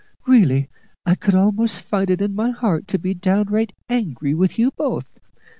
[0.25, 0.67] Really,
[1.05, 5.11] I could almost find it in my heart to be downright angry with you both.